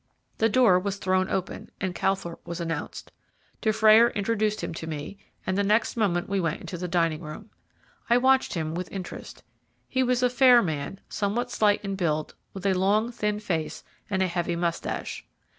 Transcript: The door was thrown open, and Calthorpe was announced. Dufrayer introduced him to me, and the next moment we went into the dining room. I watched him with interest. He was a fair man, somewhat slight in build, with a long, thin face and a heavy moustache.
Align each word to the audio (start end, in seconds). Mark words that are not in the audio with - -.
The 0.39 0.49
door 0.49 0.79
was 0.79 0.95
thrown 0.97 1.29
open, 1.29 1.69
and 1.79 1.93
Calthorpe 1.93 2.43
was 2.47 2.59
announced. 2.59 3.11
Dufrayer 3.61 4.09
introduced 4.15 4.63
him 4.63 4.73
to 4.73 4.87
me, 4.87 5.19
and 5.45 5.55
the 5.55 5.63
next 5.63 5.95
moment 5.95 6.27
we 6.27 6.39
went 6.41 6.59
into 6.59 6.75
the 6.75 6.87
dining 6.87 7.21
room. 7.21 7.51
I 8.09 8.17
watched 8.17 8.55
him 8.55 8.73
with 8.73 8.91
interest. 8.91 9.43
He 9.87 10.01
was 10.01 10.23
a 10.23 10.29
fair 10.31 10.63
man, 10.63 10.99
somewhat 11.07 11.51
slight 11.51 11.85
in 11.85 11.95
build, 11.95 12.33
with 12.51 12.65
a 12.65 12.73
long, 12.73 13.11
thin 13.11 13.39
face 13.39 13.83
and 14.09 14.23
a 14.23 14.27
heavy 14.27 14.55
moustache. 14.55 15.23